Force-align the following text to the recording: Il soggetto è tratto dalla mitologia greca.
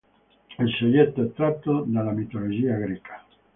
Il 0.57 0.73
soggetto 0.79 1.21
è 1.21 1.31
tratto 1.31 1.83
dalla 1.85 2.09
mitologia 2.09 2.73
greca. 2.75 3.23